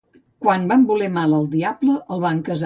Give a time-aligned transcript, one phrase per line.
[0.45, 2.59] Quan van voler mal al diable el van casar.